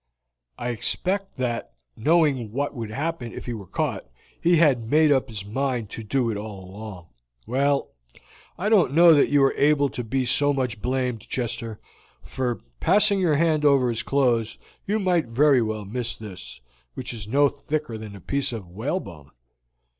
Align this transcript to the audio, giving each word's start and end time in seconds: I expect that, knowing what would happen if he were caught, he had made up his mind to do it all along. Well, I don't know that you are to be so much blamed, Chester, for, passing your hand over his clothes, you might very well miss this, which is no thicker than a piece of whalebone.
I 0.57 0.69
expect 0.69 1.37
that, 1.37 1.73
knowing 1.95 2.51
what 2.51 2.73
would 2.73 2.89
happen 2.89 3.31
if 3.33 3.45
he 3.45 3.53
were 3.53 3.67
caught, 3.67 4.09
he 4.41 4.57
had 4.57 4.89
made 4.89 5.11
up 5.11 5.27
his 5.29 5.45
mind 5.45 5.91
to 5.91 6.01
do 6.03 6.31
it 6.31 6.37
all 6.37 6.65
along. 6.71 7.09
Well, 7.45 7.91
I 8.57 8.67
don't 8.67 8.95
know 8.95 9.13
that 9.13 9.29
you 9.29 9.43
are 9.43 9.53
to 9.89 10.03
be 10.03 10.25
so 10.25 10.53
much 10.53 10.81
blamed, 10.81 11.19
Chester, 11.21 11.79
for, 12.23 12.61
passing 12.79 13.19
your 13.19 13.35
hand 13.35 13.63
over 13.63 13.89
his 13.89 14.01
clothes, 14.01 14.57
you 14.87 14.97
might 14.97 15.27
very 15.27 15.61
well 15.61 15.85
miss 15.85 16.17
this, 16.17 16.61
which 16.95 17.13
is 17.13 17.27
no 17.27 17.47
thicker 17.47 17.95
than 17.95 18.15
a 18.15 18.19
piece 18.21 18.51
of 18.51 18.67
whalebone. 18.67 19.29